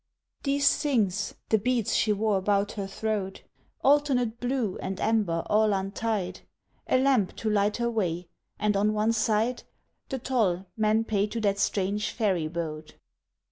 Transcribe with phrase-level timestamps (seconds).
[0.41, 3.43] These things the beads she wore about her throat
[3.83, 6.39] Alternate blue and amber all untied,
[6.87, 8.27] A lamp to light her way,
[8.57, 9.61] and on one side
[10.09, 12.95] The toll men pay to that strange ferry boat.